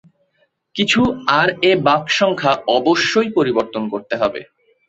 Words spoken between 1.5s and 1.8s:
এ